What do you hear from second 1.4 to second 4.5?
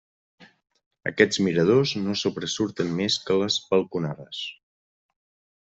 miradors no sobresurten més que les balconades.